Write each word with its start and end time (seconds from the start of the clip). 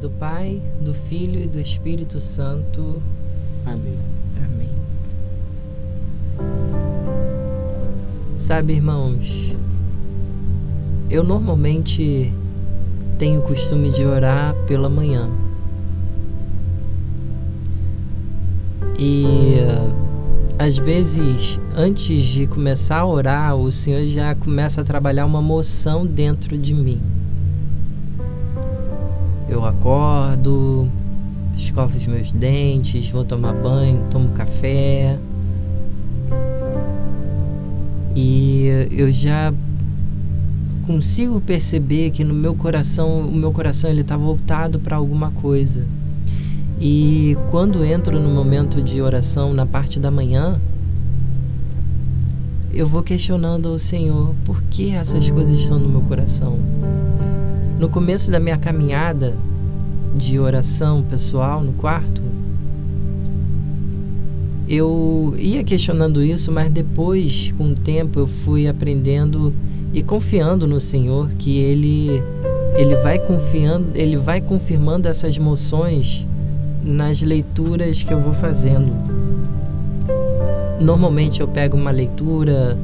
do 0.00 0.08
Pai, 0.08 0.62
do 0.80 0.94
Filho 0.94 1.42
e 1.42 1.46
do 1.46 1.60
Espírito 1.60 2.20
Santo. 2.22 3.02
Amém. 3.66 3.98
Amém. 4.42 4.70
Sabe, 8.38 8.72
irmãos, 8.72 9.52
eu 11.10 11.22
normalmente 11.22 12.32
tenho 13.18 13.40
o 13.40 13.42
costume 13.42 13.90
de 13.92 14.02
orar 14.02 14.54
pela 14.66 14.88
manhã. 14.88 15.28
E 18.98 19.56
às 20.58 20.78
vezes, 20.78 21.58
antes 21.76 22.22
de 22.22 22.46
começar 22.46 23.00
a 23.00 23.06
orar, 23.06 23.54
o 23.54 23.70
Senhor 23.70 24.06
já 24.06 24.34
começa 24.34 24.80
a 24.80 24.84
trabalhar 24.84 25.26
uma 25.26 25.42
moção 25.42 26.06
dentro 26.06 26.56
de 26.56 26.72
mim. 26.72 27.00
Eu 29.50 29.64
acordo, 29.64 30.88
escovo 31.56 31.96
os 31.96 32.06
meus 32.06 32.30
dentes, 32.30 33.10
vou 33.10 33.24
tomar 33.24 33.52
banho, 33.52 34.00
tomo 34.08 34.28
café. 34.28 35.18
E 38.14 38.86
eu 38.92 39.10
já 39.10 39.52
consigo 40.86 41.40
perceber 41.40 42.10
que 42.10 42.22
no 42.22 42.32
meu 42.32 42.54
coração, 42.54 43.22
o 43.22 43.34
meu 43.34 43.50
coração 43.50 43.90
ele 43.90 44.02
está 44.02 44.16
voltado 44.16 44.78
para 44.78 44.94
alguma 44.94 45.32
coisa. 45.32 45.84
E 46.80 47.36
quando 47.50 47.84
entro 47.84 48.20
no 48.20 48.30
momento 48.30 48.80
de 48.80 49.02
oração 49.02 49.52
na 49.52 49.66
parte 49.66 49.98
da 49.98 50.12
manhã, 50.12 50.60
eu 52.72 52.86
vou 52.86 53.02
questionando 53.02 53.68
ao 53.68 53.78
Senhor 53.78 54.34
por 54.44 54.62
que 54.64 54.90
essas 54.90 55.30
coisas 55.30 55.58
estão 55.58 55.78
no 55.78 55.88
meu 55.88 56.00
coração. 56.02 56.58
No 57.78 57.88
começo 57.88 58.30
da 58.30 58.38
minha 58.38 58.56
caminhada 58.56 59.34
de 60.16 60.38
oração 60.38 61.02
pessoal 61.02 61.62
no 61.62 61.72
quarto, 61.72 62.20
eu 64.68 65.34
ia 65.36 65.64
questionando 65.64 66.22
isso, 66.22 66.52
mas 66.52 66.70
depois, 66.70 67.52
com 67.58 67.72
o 67.72 67.74
tempo, 67.74 68.20
eu 68.20 68.26
fui 68.28 68.68
aprendendo 68.68 69.52
e 69.92 70.02
confiando 70.02 70.66
no 70.66 70.80
Senhor 70.80 71.28
que 71.30 71.58
ele 71.58 72.22
ele 72.76 72.94
vai 72.96 73.18
confiando, 73.18 73.88
ele 73.94 74.16
vai 74.16 74.40
confirmando 74.40 75.08
essas 75.08 75.36
moções 75.36 76.24
nas 76.84 77.20
leituras 77.20 78.02
que 78.02 78.12
eu 78.12 78.20
vou 78.20 78.32
fazendo. 78.32 78.92
Normalmente 80.80 81.40
eu 81.42 81.46
pego 81.46 81.76
uma 81.76 81.90
leitura, 81.90 82.76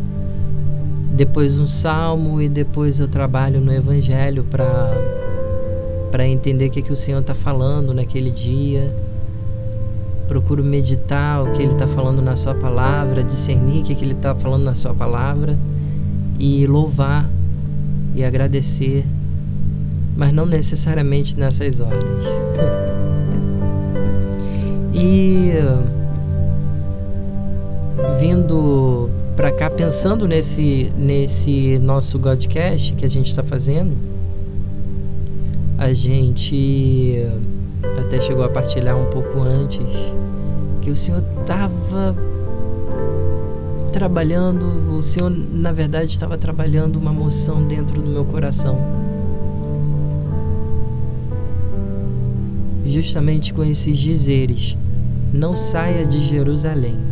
depois 1.13 1.59
um 1.59 1.67
salmo 1.67 2.43
e 2.43 2.49
depois 2.49 3.01
eu 3.01 3.09
trabalho 3.09 3.59
no 3.61 3.73
Evangelho 3.73 4.45
para 4.45 4.93
para 6.11 6.27
entender 6.27 6.69
o 6.69 6.71
que, 6.71 6.83
que 6.83 6.93
o 6.93 6.97
Senhor 6.97 7.21
está 7.21 7.35
falando 7.35 7.93
naquele 7.93 8.31
dia. 8.31 8.95
Procuro 10.29 10.63
meditar 10.63 11.43
o 11.43 11.53
que 11.53 11.63
Ele 11.63 11.73
está 11.73 11.87
falando 11.87 12.23
na 12.23 12.37
Sua 12.37 12.55
palavra, 12.55 13.23
discernir 13.23 13.81
o 13.81 13.85
que, 13.85 13.95
que 13.95 14.05
Ele 14.05 14.13
está 14.13 14.35
falando 14.35 14.65
na 14.65 14.75
Sua 14.75 14.95
palavra 14.95 15.59
e 16.39 16.67
louvar 16.67 17.29
e 18.15 18.25
agradecer, 18.25 19.05
mas 20.17 20.33
não 20.33 20.47
necessariamente 20.47 21.37
nessas 21.37 21.81
ordens. 21.81 22.27
E 24.99 25.53
vindo 28.19 29.09
para 29.37 29.53
cá 29.53 29.69
pensando 29.69 30.27
nesse 30.27 30.93
nesse 30.97 31.79
nosso 31.79 32.19
Godcast 32.19 32.95
que 32.95 33.05
a 33.05 33.11
gente 33.11 33.31
está 33.31 33.43
fazendo, 33.43 33.95
a 35.79 35.93
gente 35.93 37.27
até 38.01 38.21
chegou 38.21 38.45
a 38.45 38.49
partilhar 38.49 38.99
um 38.99 39.11
pouco 39.11 39.41
antes 39.41 39.87
que 40.81 40.91
o 40.91 40.97
Senhor 40.97 41.23
estava 41.41 42.17
trabalhando, 43.93 44.99
o 44.99 45.03
Senhor 45.03 45.31
na 45.31 45.73
verdade 45.73 46.13
estava 46.13 46.37
trabalhando 46.37 46.97
uma 46.97 47.13
moção 47.13 47.63
dentro 47.67 48.01
do 48.01 48.09
meu 48.09 48.25
coração. 48.25 48.79
Justamente 52.85 53.53
com 53.53 53.65
esses 53.65 53.99
dizeres 53.99 54.77
não 55.33 55.57
saia 55.57 56.07
de 56.07 56.27
Jerusalém. 56.27 57.06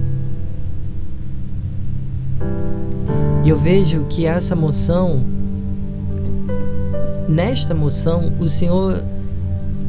E 3.44 3.50
eu 3.50 3.58
vejo 3.58 4.06
que 4.08 4.24
essa 4.24 4.56
moção, 4.56 5.20
nesta 7.28 7.74
moção, 7.74 8.32
o 8.40 8.48
Senhor 8.48 9.04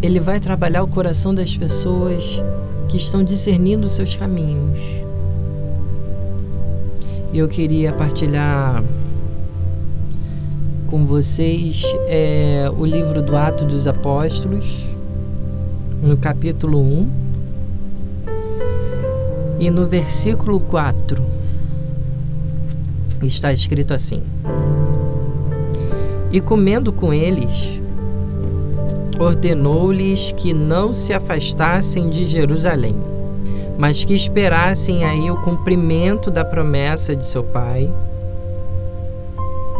ele 0.01 0.19
vai 0.19 0.41
trabalhar 0.41 0.83
o 0.83 0.87
coração 0.89 1.33
das 1.33 1.55
pessoas 1.55 2.43
que 2.89 2.97
estão 2.97 3.23
discernindo 3.23 3.87
seus 3.87 4.13
caminhos. 4.13 4.77
E 7.31 7.37
eu 7.37 7.47
queria 7.47 7.93
partilhar 7.93 8.83
com 10.89 11.05
vocês 11.05 11.81
é, 12.07 12.69
o 12.77 12.85
livro 12.85 13.21
do 13.21 13.37
Ato 13.37 13.63
dos 13.63 13.87
Apóstolos, 13.87 14.89
no 16.03 16.17
capítulo 16.17 16.81
1 16.81 17.09
e 19.61 19.71
no 19.71 19.87
versículo 19.87 20.59
4 20.59 21.34
está 23.25 23.51
escrito 23.51 23.93
assim: 23.93 24.21
E 26.31 26.39
comendo 26.41 26.91
com 26.91 27.13
eles, 27.13 27.79
ordenou-lhes 29.19 30.31
que 30.33 30.53
não 30.53 30.93
se 30.93 31.13
afastassem 31.13 32.09
de 32.09 32.25
Jerusalém, 32.25 32.95
mas 33.77 34.03
que 34.03 34.13
esperassem 34.13 35.03
aí 35.03 35.29
o 35.31 35.41
cumprimento 35.41 36.29
da 36.29 36.43
promessa 36.43 37.15
de 37.15 37.25
seu 37.25 37.43
pai. 37.43 37.91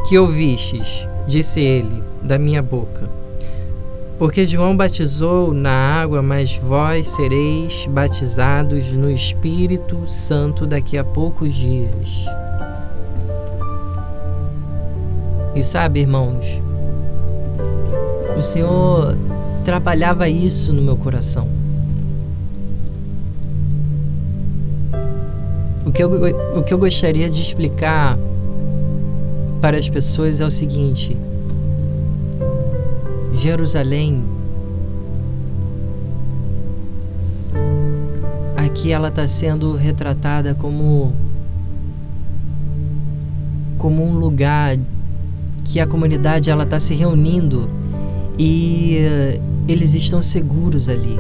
Que 0.07 0.19
ouvistes, 0.19 1.07
disse 1.27 1.59
ele, 1.59 2.03
da 2.21 2.37
minha 2.37 2.61
boca. 2.61 3.09
Porque 4.17 4.45
João 4.45 4.77
batizou 4.77 5.53
na 5.53 5.71
água, 5.71 6.21
mas 6.21 6.55
vós 6.55 7.09
sereis 7.09 7.85
batizados 7.85 8.91
no 8.93 9.11
Espírito 9.11 10.07
Santo 10.07 10.65
daqui 10.65 10.97
a 10.97 11.03
poucos 11.03 11.53
dias. 11.53 12.25
E 15.55 15.63
sabe, 15.63 16.01
irmãos, 16.01 16.45
o 18.37 18.43
Senhor 18.43 19.15
trabalhava 19.63 20.27
isso 20.27 20.73
no 20.73 20.81
meu 20.81 20.97
coração. 20.97 21.47
O 25.85 25.91
que 25.91 26.03
eu, 26.03 26.11
o 26.57 26.63
que 26.63 26.73
eu 26.73 26.77
gostaria 26.77 27.29
de 27.29 27.41
explicar 27.41 28.17
para 29.61 29.77
as 29.77 29.87
pessoas 29.87 30.41
é 30.41 30.45
o 30.45 30.51
seguinte 30.51 31.17
Jerusalém, 33.35 34.23
aqui 38.55 38.91
ela 38.91 39.09
está 39.09 39.27
sendo 39.27 39.75
retratada 39.75 40.55
como 40.55 41.13
como 43.77 44.03
um 44.03 44.17
lugar 44.17 44.77
que 45.65 45.79
a 45.79 45.85
comunidade 45.85 46.49
ela 46.49 46.63
está 46.63 46.79
se 46.79 46.93
reunindo 46.93 47.69
e 48.39 48.99
uh, 48.99 49.41
eles 49.67 49.93
estão 49.93 50.23
seguros 50.23 50.87
ali. 50.87 51.17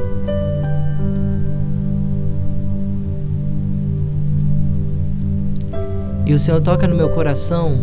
E 6.25 6.33
o 6.33 6.39
Senhor 6.39 6.61
toca 6.61 6.87
no 6.87 6.95
meu 6.95 7.09
coração 7.09 7.77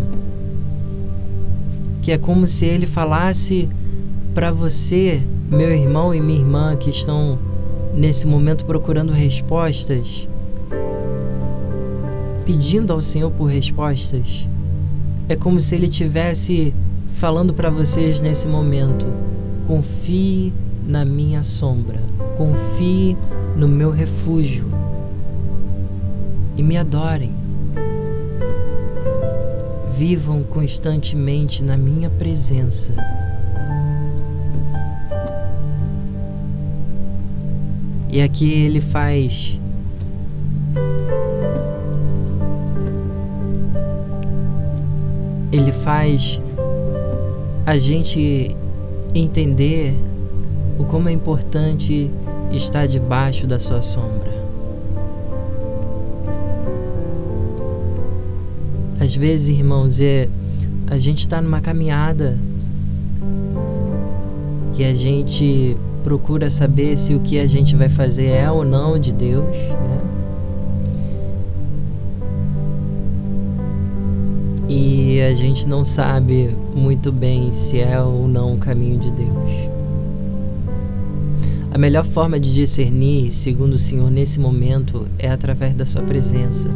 que 2.03 2.11
é 2.11 2.19
como 2.19 2.49
se 2.49 2.67
ele 2.67 2.87
falasse 2.87 3.69
para 4.35 4.50
você, 4.50 5.23
meu 5.49 5.70
irmão 5.70 6.12
e 6.12 6.20
minha 6.20 6.41
irmã 6.41 6.76
que 6.76 6.91
estão 6.91 7.38
nesse 7.94 8.26
momento 8.26 8.65
procurando 8.65 9.12
respostas, 9.12 10.29
pedindo 12.44 12.93
ao 12.93 13.00
Senhor 13.00 13.31
por 13.31 13.44
respostas, 13.44 14.49
é 15.32 15.37
como 15.37 15.61
se 15.61 15.75
Ele 15.75 15.88
tivesse 15.88 16.75
falando 17.14 17.55
para 17.55 17.70
vocês 17.70 18.20
nesse 18.20 18.46
momento: 18.46 19.06
confie 19.67 20.52
na 20.87 21.05
minha 21.05 21.43
sombra, 21.43 22.00
confie 22.37 23.17
no 23.56 23.67
meu 23.67 23.90
refúgio 23.90 24.67
e 26.56 26.62
me 26.62 26.76
adorem. 26.76 27.32
Vivam 29.96 30.43
constantemente 30.43 31.62
na 31.62 31.76
minha 31.76 32.11
presença 32.11 32.90
E 38.12 38.20
aqui 38.20 38.52
ele 38.52 38.82
faz 38.82 39.58
ele 45.52 45.70
faz 45.70 46.40
a 47.66 47.78
gente 47.78 48.56
entender 49.14 49.94
o 50.78 50.84
como 50.84 51.08
é 51.08 51.12
importante 51.12 52.10
estar 52.50 52.88
debaixo 52.88 53.46
da 53.46 53.58
sua 53.58 53.82
sombra. 53.82 54.32
Às 58.99 59.14
vezes, 59.14 59.49
irmãos, 59.49 60.00
é, 60.00 60.28
a 60.88 60.99
gente 60.99 61.20
está 61.20 61.40
numa 61.40 61.60
caminhada 61.60 62.38
e 64.76 64.84
a 64.84 64.94
gente 64.94 65.76
procura 66.02 66.50
saber 66.50 66.96
se 66.96 67.14
o 67.14 67.20
que 67.20 67.38
a 67.38 67.46
gente 67.46 67.76
vai 67.76 67.88
fazer 67.88 68.26
é 68.26 68.50
ou 68.50 68.64
não 68.64 68.98
de 68.98 69.12
Deus, 69.12 69.44
né? 69.56 69.92
E 75.12 75.20
a 75.20 75.35
gente 75.35 75.69
não 75.69 75.85
sabe 75.85 76.56
muito 76.75 77.12
bem 77.12 77.53
se 77.53 77.79
é 77.79 78.00
ou 78.00 78.26
não 78.26 78.55
o 78.55 78.59
caminho 78.59 78.99
de 78.99 79.11
Deus. 79.11 79.53
A 81.70 81.76
melhor 81.76 82.03
forma 82.03 82.41
de 82.41 82.50
discernir, 82.55 83.31
segundo 83.31 83.75
o 83.75 83.79
Senhor, 83.79 84.11
nesse 84.11 84.41
momento 84.41 85.06
é 85.19 85.29
através 85.29 85.75
da 85.75 85.85
Sua 85.85 86.00
presença. 86.00 86.70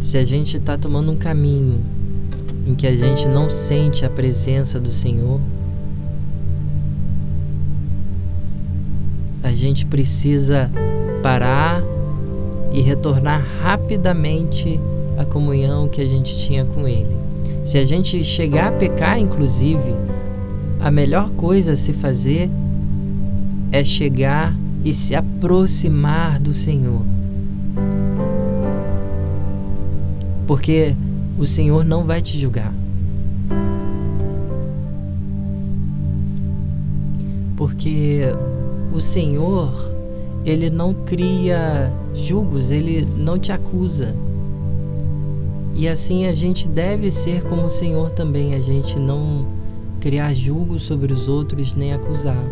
Se 0.00 0.16
a 0.16 0.24
gente 0.24 0.56
está 0.56 0.78
tomando 0.78 1.10
um 1.10 1.16
caminho 1.16 1.80
em 2.64 2.76
que 2.76 2.86
a 2.86 2.96
gente 2.96 3.26
não 3.26 3.50
sente 3.50 4.04
a 4.04 4.10
presença 4.10 4.78
do 4.78 4.92
Senhor, 4.92 5.40
a 9.42 9.50
gente 9.50 9.84
precisa 9.84 10.70
parar 11.24 11.82
e 12.72 12.80
retornar 12.80 13.44
rapidamente 13.60 14.78
à 15.16 15.24
comunhão 15.24 15.88
que 15.88 16.00
a 16.00 16.08
gente 16.08 16.36
tinha 16.36 16.64
com 16.64 16.86
Ele. 16.86 17.16
Se 17.64 17.78
a 17.78 17.84
gente 17.84 18.22
chegar 18.22 18.68
a 18.68 18.72
pecar, 18.72 19.18
inclusive, 19.18 19.94
a 20.80 20.90
melhor 20.90 21.30
coisa 21.30 21.72
a 21.72 21.76
se 21.76 21.92
fazer 21.92 22.50
é 23.72 23.82
chegar 23.82 24.54
e 24.84 24.92
se 24.92 25.14
aproximar 25.14 26.38
do 26.38 26.52
Senhor. 26.52 27.00
Porque 30.46 30.94
o 31.38 31.46
Senhor 31.46 31.84
não 31.84 32.04
vai 32.04 32.20
te 32.20 32.38
julgar. 32.38 32.72
Porque 37.56 38.20
o 38.92 39.00
Senhor, 39.00 39.72
ele 40.44 40.68
não 40.68 40.92
cria 40.92 41.90
julgos, 42.14 42.70
ele 42.70 43.08
não 43.16 43.38
te 43.38 43.50
acusa. 43.50 44.14
E 45.76 45.88
assim 45.88 46.26
a 46.26 46.34
gente 46.34 46.68
deve 46.68 47.10
ser 47.10 47.42
como 47.44 47.64
o 47.64 47.70
Senhor 47.70 48.10
também, 48.12 48.54
a 48.54 48.60
gente 48.60 48.98
não 48.98 49.46
criar 50.00 50.32
julgos 50.34 50.82
sobre 50.82 51.12
os 51.12 51.26
outros 51.28 51.74
nem 51.74 51.92
acusar. 51.92 52.44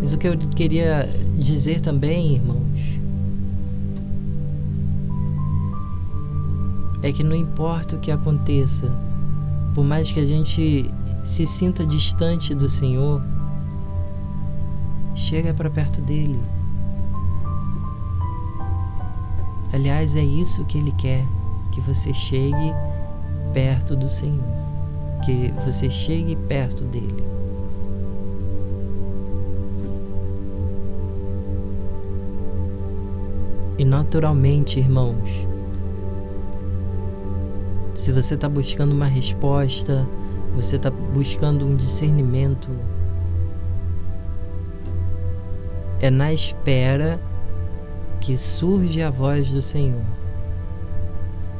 Mas 0.00 0.12
o 0.12 0.18
que 0.18 0.28
eu 0.28 0.38
queria 0.54 1.08
dizer 1.36 1.80
também, 1.80 2.34
irmãos, 2.34 2.62
é 7.02 7.10
que 7.10 7.24
não 7.24 7.34
importa 7.34 7.96
o 7.96 7.98
que 7.98 8.10
aconteça, 8.10 8.92
por 9.74 9.84
mais 9.84 10.10
que 10.10 10.20
a 10.20 10.26
gente 10.26 10.88
se 11.24 11.44
sinta 11.44 11.84
distante 11.84 12.54
do 12.54 12.68
Senhor, 12.68 13.20
chega 15.14 15.52
para 15.52 15.68
perto 15.68 16.00
dele. 16.00 16.38
Aliás, 19.76 20.16
é 20.16 20.24
isso 20.24 20.64
que 20.64 20.78
ele 20.78 20.90
quer, 20.92 21.22
que 21.70 21.82
você 21.82 22.14
chegue 22.14 22.72
perto 23.52 23.94
do 23.94 24.08
Senhor, 24.08 24.42
que 25.22 25.52
você 25.66 25.90
chegue 25.90 26.34
perto 26.34 26.82
dele. 26.84 27.22
E 33.76 33.84
naturalmente, 33.84 34.78
irmãos, 34.78 35.46
se 37.94 38.10
você 38.12 38.34
está 38.34 38.48
buscando 38.48 38.92
uma 38.92 39.04
resposta, 39.04 40.08
você 40.54 40.76
está 40.76 40.90
buscando 40.90 41.66
um 41.66 41.76
discernimento, 41.76 42.70
é 46.00 46.08
na 46.08 46.32
espera 46.32 47.20
que 48.20 48.36
surge 48.36 49.02
a 49.02 49.10
voz 49.10 49.50
do 49.50 49.62
Senhor. 49.62 50.04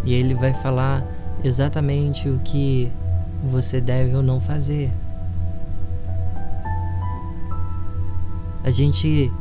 E 0.04 0.14
ele 0.14 0.34
vai 0.34 0.52
falar 0.54 1.04
exatamente 1.42 2.28
o 2.28 2.38
que 2.40 2.90
você 3.50 3.80
deve 3.80 4.14
ou 4.14 4.22
não 4.22 4.40
fazer. 4.40 4.92
A 8.64 8.70
gente 8.70 9.32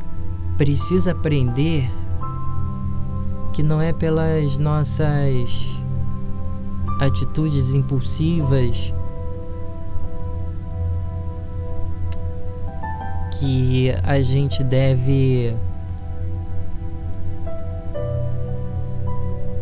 precisa 0.56 1.12
aprender 1.12 1.90
que 3.52 3.62
não 3.62 3.80
é 3.80 3.92
pelas 3.92 4.58
nossas 4.58 5.50
atitudes 7.00 7.74
impulsivas 7.74 8.92
que 13.38 13.90
a 14.02 14.20
gente 14.20 14.62
deve 14.64 15.54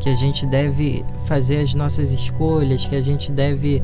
que 0.05 0.11
a 0.11 0.15
gente 0.15 0.45
deve 0.45 1.03
fazer 1.25 1.61
as 1.61 1.75
nossas 1.75 2.13
escolhas, 2.13 2.85
que 2.85 2.95
a 2.95 3.01
gente 3.01 3.33
deve 3.33 3.83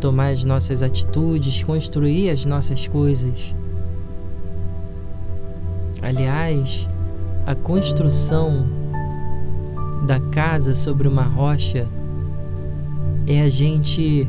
tomar 0.00 0.30
as 0.30 0.42
nossas 0.42 0.82
atitudes, 0.82 1.62
construir 1.62 2.30
as 2.30 2.44
nossas 2.44 2.88
coisas. 2.88 3.54
Aliás, 6.02 6.88
a 7.46 7.54
construção 7.54 8.66
da 10.08 10.18
casa 10.18 10.74
sobre 10.74 11.06
uma 11.06 11.22
rocha 11.22 11.86
é 13.24 13.40
a 13.40 13.48
gente 13.48 14.28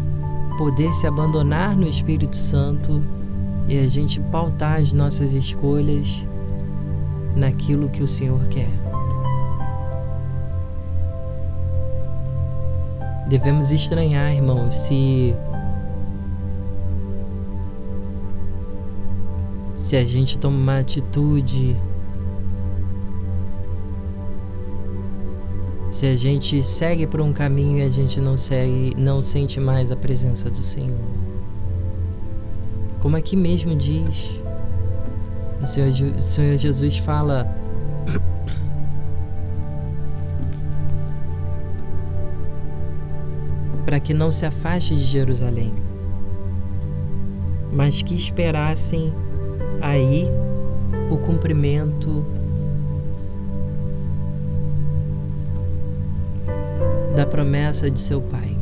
poder 0.60 0.94
se 0.94 1.08
abandonar 1.08 1.76
no 1.76 1.90
Espírito 1.90 2.36
Santo 2.36 3.00
e 3.68 3.80
a 3.80 3.88
gente 3.88 4.20
pautar 4.32 4.80
as 4.80 4.94
nossas 4.94 5.34
escolhas 5.34 6.24
naquilo 7.36 7.90
que 7.90 8.04
o 8.04 8.08
Senhor 8.08 8.46
quer. 8.50 8.89
Devemos 13.30 13.70
estranhar, 13.70 14.34
irmãos, 14.34 14.76
se 14.76 15.36
se 19.78 19.96
a 19.96 20.04
gente 20.04 20.40
toma 20.40 20.58
uma 20.58 20.80
atitude 20.80 21.76
se 25.92 26.06
a 26.06 26.16
gente 26.16 26.64
segue 26.64 27.06
por 27.06 27.20
um 27.22 27.34
caminho 27.34 27.80
e 27.80 27.82
a 27.82 27.90
gente 27.90 28.22
não 28.22 28.38
segue, 28.38 28.96
não 28.98 29.22
sente 29.22 29.60
mais 29.60 29.92
a 29.92 29.96
presença 29.96 30.50
do 30.50 30.64
Senhor. 30.64 30.98
Como 33.02 33.16
aqui 33.16 33.36
mesmo 33.36 33.76
diz, 33.76 34.40
o 35.62 35.68
Senhor, 35.68 35.90
o 35.90 36.22
Senhor 36.22 36.58
Jesus 36.58 36.98
fala. 36.98 37.59
Para 43.90 44.00
que 44.00 44.14
não 44.14 44.32
se 44.32 44.46
afaste 44.46 44.96
de 44.96 45.04
Jerusalém, 45.04 45.74
mas 47.74 48.04
que 48.04 48.14
esperassem 48.14 49.12
aí 49.82 50.28
o 51.10 51.18
cumprimento 51.18 52.24
da 57.16 57.26
promessa 57.26 57.90
de 57.90 58.00
seu 58.00 58.22
Pai. 58.22 58.56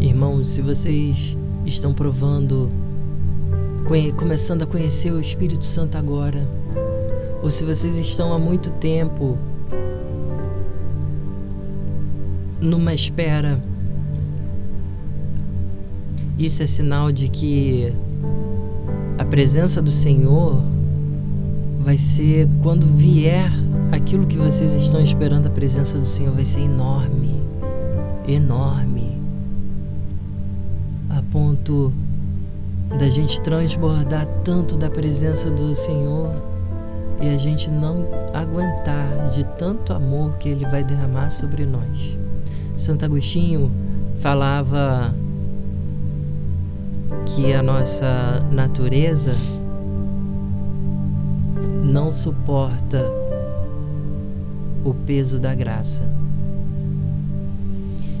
Irmãos, 0.00 0.48
se 0.48 0.62
vocês 0.62 1.36
estão 1.66 1.92
provando, 1.92 2.70
começando 4.16 4.62
a 4.62 4.66
conhecer 4.66 5.12
o 5.12 5.20
Espírito 5.20 5.66
Santo 5.66 5.98
agora, 5.98 6.48
ou 7.42 7.50
se 7.50 7.64
vocês 7.64 7.96
estão 7.96 8.32
há 8.32 8.38
muito 8.38 8.70
tempo 8.72 9.36
numa 12.60 12.94
espera, 12.94 13.60
isso 16.38 16.62
é 16.62 16.66
sinal 16.66 17.10
de 17.12 17.28
que 17.28 17.92
a 19.18 19.24
presença 19.24 19.82
do 19.82 19.90
Senhor 19.90 20.62
vai 21.80 21.98
ser 21.98 22.48
quando 22.62 22.86
vier 22.86 23.50
aquilo 23.90 24.26
que 24.26 24.36
vocês 24.36 24.74
estão 24.74 25.00
esperando, 25.00 25.46
a 25.46 25.50
presença 25.50 25.98
do 25.98 26.06
Senhor 26.06 26.32
vai 26.32 26.44
ser 26.44 26.60
enorme, 26.60 27.42
enorme 28.26 29.12
ponto 31.32 31.90
da 32.98 33.08
gente 33.08 33.40
transbordar 33.40 34.26
tanto 34.44 34.76
da 34.76 34.90
presença 34.90 35.50
do 35.50 35.74
Senhor 35.74 36.30
e 37.22 37.28
a 37.28 37.38
gente 37.38 37.70
não 37.70 38.04
aguentar 38.34 39.30
de 39.30 39.44
tanto 39.56 39.92
amor 39.92 40.36
que 40.38 40.48
ele 40.48 40.66
vai 40.66 40.82
derramar 40.82 41.30
sobre 41.30 41.64
nós. 41.64 42.18
Santo 42.76 43.04
Agostinho 43.04 43.70
falava 44.20 45.14
que 47.26 47.54
a 47.54 47.62
nossa 47.62 48.44
natureza 48.50 49.32
não 51.84 52.12
suporta 52.12 53.08
o 54.84 54.92
peso 54.92 55.38
da 55.38 55.54
graça. 55.54 56.02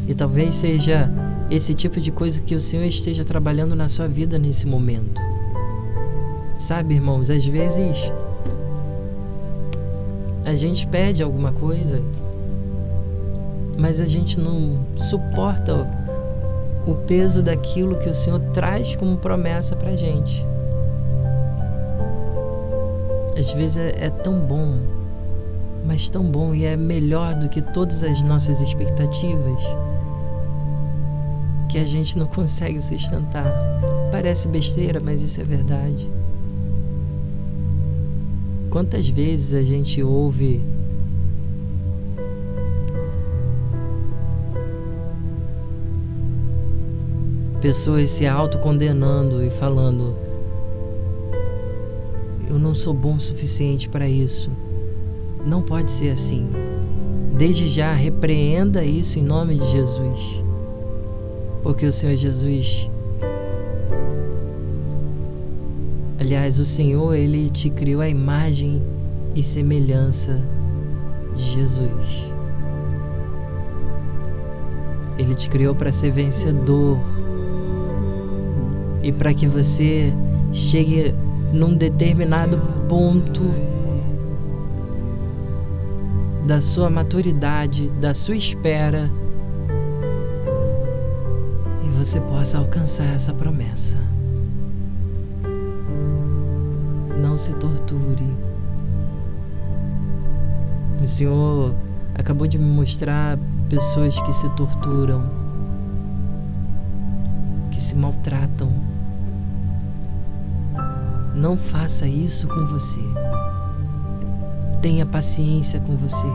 E 0.06 0.14
talvez 0.14 0.54
seja 0.54 1.10
esse 1.50 1.74
tipo 1.74 2.00
de 2.00 2.12
coisa 2.12 2.40
que 2.40 2.54
o 2.54 2.60
Senhor 2.60 2.84
esteja 2.84 3.24
trabalhando 3.24 3.74
na 3.74 3.88
sua 3.88 4.06
vida 4.06 4.38
nesse 4.38 4.64
momento. 4.64 5.20
Sabe, 6.56 6.94
irmãos, 6.94 7.30
às 7.30 7.44
vezes 7.44 8.12
a 10.44 10.54
gente 10.54 10.86
pede 10.86 11.22
alguma 11.22 11.52
coisa, 11.52 12.02
mas 13.78 14.00
a 14.00 14.06
gente 14.06 14.38
não 14.38 14.74
suporta 14.96 15.88
o 16.86 16.94
peso 16.94 17.42
daquilo 17.42 17.98
que 17.98 18.08
o 18.08 18.14
Senhor 18.14 18.40
traz 18.52 18.96
como 18.96 19.16
promessa 19.16 19.76
para 19.76 19.96
gente. 19.96 20.44
Às 23.38 23.52
vezes 23.52 23.76
é, 23.76 24.06
é, 24.06 24.10
tão 24.10 24.38
bom, 24.38 24.78
mas 25.86 26.10
tão 26.10 26.24
bom 26.24 26.54
e 26.54 26.64
é 26.64 26.76
melhor 26.76 27.34
do 27.34 27.48
que 27.48 27.62
todas 27.62 28.02
as 28.02 28.22
nossas 28.22 28.60
expectativas 28.60 29.62
que 31.68 31.78
a 31.78 31.84
gente 31.84 32.18
não 32.18 32.26
consegue 32.28 32.80
sustentar. 32.80 33.52
Parece 34.10 34.48
besteira, 34.48 35.00
mas 35.00 35.22
isso 35.22 35.40
é 35.40 35.44
verdade. 35.44 36.10
Quantas 38.72 39.06
vezes 39.06 39.52
a 39.52 39.62
gente 39.62 40.02
ouve 40.02 40.58
pessoas 47.60 48.08
se 48.08 48.26
autocondenando 48.26 49.44
e 49.44 49.50
falando: 49.50 50.16
Eu 52.48 52.58
não 52.58 52.74
sou 52.74 52.94
bom 52.94 53.16
o 53.16 53.20
suficiente 53.20 53.90
para 53.90 54.08
isso. 54.08 54.50
Não 55.44 55.60
pode 55.60 55.90
ser 55.90 56.08
assim. 56.08 56.48
Desde 57.36 57.66
já 57.66 57.92
repreenda 57.92 58.82
isso 58.82 59.18
em 59.18 59.22
nome 59.22 59.58
de 59.58 59.66
Jesus. 59.66 60.42
Porque 61.62 61.84
o 61.84 61.92
Senhor 61.92 62.16
Jesus 62.16 62.88
Aliás, 66.32 66.58
o 66.58 66.64
Senhor, 66.64 67.14
ele 67.14 67.50
te 67.50 67.68
criou 67.68 68.00
a 68.00 68.08
imagem 68.08 68.82
e 69.34 69.42
semelhança 69.42 70.40
de 71.36 71.42
Jesus. 71.42 72.32
Ele 75.18 75.34
te 75.34 75.50
criou 75.50 75.74
para 75.74 75.92
ser 75.92 76.10
vencedor 76.10 76.96
e 79.02 79.12
para 79.12 79.34
que 79.34 79.46
você 79.46 80.10
chegue 80.54 81.14
num 81.52 81.74
determinado 81.74 82.56
ponto 82.88 83.42
da 86.46 86.62
sua 86.62 86.88
maturidade, 86.88 87.90
da 88.00 88.14
sua 88.14 88.36
espera 88.36 89.10
e 91.84 91.90
você 91.90 92.18
possa 92.20 92.56
alcançar 92.56 93.14
essa 93.14 93.34
promessa. 93.34 93.98
Não 97.32 97.38
se 97.38 97.54
torture. 97.54 98.36
O 101.02 101.08
Senhor 101.08 101.74
acabou 102.14 102.46
de 102.46 102.58
me 102.58 102.66
mostrar 102.66 103.38
pessoas 103.70 104.20
que 104.20 104.32
se 104.34 104.50
torturam, 104.50 105.24
que 107.70 107.80
se 107.80 107.96
maltratam. 107.96 108.70
Não 111.34 111.56
faça 111.56 112.06
isso 112.06 112.46
com 112.46 112.66
você. 112.66 113.00
Tenha 114.82 115.06
paciência 115.06 115.80
com 115.80 115.96
você. 115.96 116.28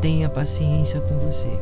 Tenha 0.00 0.28
paciência 0.28 1.00
com 1.00 1.18
você. 1.18 1.60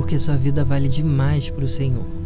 Porque 0.00 0.18
sua 0.18 0.34
vida 0.34 0.64
vale 0.64 0.88
demais 0.88 1.50
para 1.50 1.62
o 1.62 1.68
Senhor. 1.68 2.19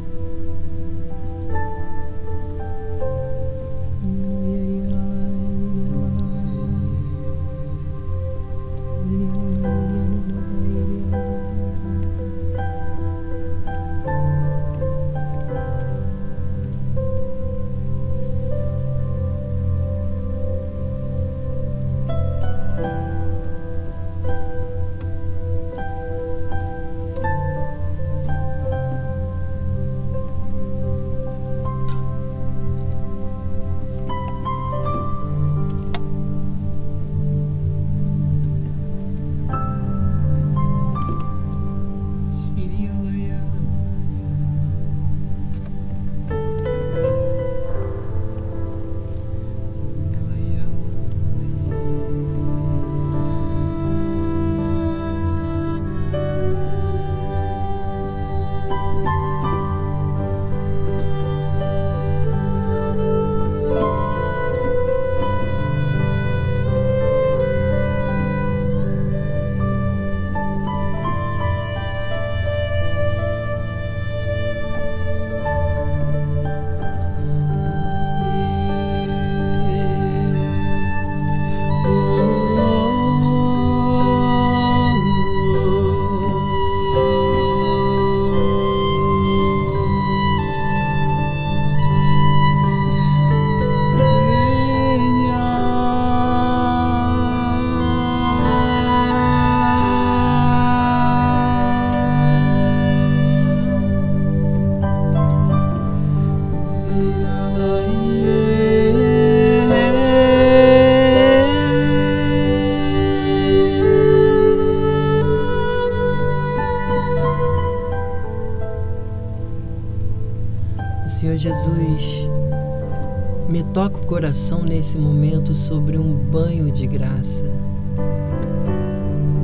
Coração 124.05 124.63
nesse 124.63 124.99
momento 124.99 125.55
sobre 125.55 125.99
um 125.99 126.15
banho 126.15 126.71
de 126.71 126.87
graça, 126.87 127.45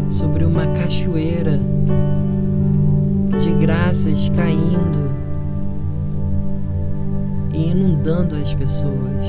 sobre 0.09 0.45
uma 0.45 0.67
cachoeira 0.69 1.59
de 3.43 3.53
graças 3.55 4.29
caindo 4.31 5.11
e 7.53 7.71
inundando 7.71 8.37
as 8.37 8.53
pessoas. 8.55 9.27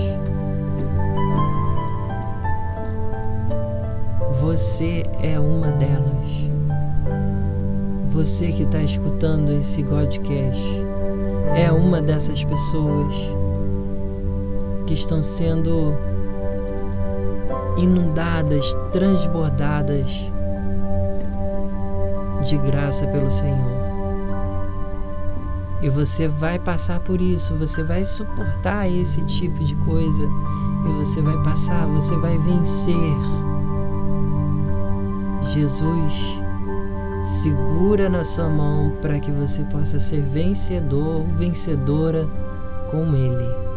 Você 4.42 5.04
é 5.22 5.40
uma 5.40 5.72
delas. 5.72 6.12
você 8.10 8.52
que 8.52 8.64
está 8.64 8.84
escutando 8.84 9.52
esse 9.54 9.84
podcast 9.84 10.62
é 11.56 11.72
uma 11.72 12.02
dessas 12.02 12.44
pessoas 12.44 13.41
que 14.86 14.94
estão 14.94 15.22
sendo 15.24 15.94
inundadas, 17.78 18.74
transbordadas 18.92 20.10
de 22.46 22.58
graça 22.58 23.08
pelo 23.08 23.32
Senhor. 23.32 23.82
E 25.82 25.90
você 25.90 26.28
vai 26.28 26.60
passar 26.60 27.00
por 27.00 27.20
isso, 27.20 27.56
você 27.56 27.84
vai 27.84 28.06
suportar 28.06 28.88
esse 28.88 29.22
tipo 29.24 29.64
de 29.64 29.76
coisa 29.78 30.24
e 30.86 30.92
você 31.00 31.22
vai 31.22 31.42
passar, 31.44 31.88
você 31.88 32.16
vai 32.18 32.38
vencer. 32.38 32.96
Jesus 35.54 36.40
segura 37.26 38.10
na 38.10 38.24
sua 38.24 38.50
mão 38.50 38.92
para 39.02 39.20
que 39.20 39.32
você 39.32 39.64
possa 39.66 40.00
ser 40.00 40.22
vencedor, 40.22 41.24
vencedora 41.38 42.28
com 42.92 43.16
Ele. 43.16 43.71